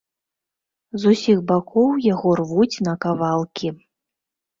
[1.01, 3.67] З усіх бакоў яго рвуць на кавалкі.